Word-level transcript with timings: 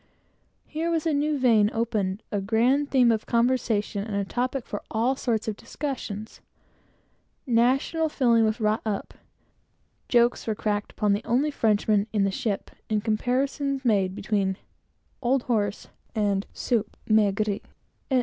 Here 0.65 0.89
was 0.89 1.05
a 1.05 1.13
new 1.13 1.37
vein 1.37 1.69
opened; 1.71 2.23
a 2.31 2.41
grand 2.41 2.89
theme 2.89 3.11
of 3.11 3.27
conversation, 3.27 4.03
and 4.03 4.15
a 4.15 4.25
topic 4.25 4.65
for 4.65 4.81
all 4.89 5.15
sorts 5.15 5.47
of 5.47 5.55
discussions. 5.55 6.41
National 7.45 8.09
feeling 8.09 8.43
was 8.43 8.59
wrought 8.59 8.81
up. 8.83 9.13
Jokes 10.09 10.47
were 10.47 10.55
cracked 10.55 10.91
upon 10.93 11.13
the 11.13 11.23
only 11.23 11.51
Frenchman 11.51 12.07
in 12.11 12.23
the 12.23 12.31
ship, 12.31 12.71
and 12.89 13.03
comparisons 13.03 13.85
made 13.85 14.15
between 14.15 14.57
"old 15.21 15.43
horse" 15.43 15.89
and 16.15 16.47
"soup 16.51 16.97
meagre," 17.07 17.41
etc. 17.41 17.59